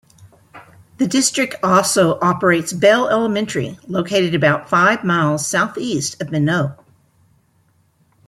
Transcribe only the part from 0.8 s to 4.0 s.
The district also operates Bell Elementary,